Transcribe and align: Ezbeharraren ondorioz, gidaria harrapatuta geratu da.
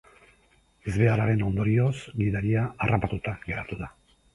Ezbeharraren 0.93 1.45
ondorioz, 1.49 1.95
gidaria 2.25 2.67
harrapatuta 2.87 3.41
geratu 3.49 3.85
da. 3.89 3.97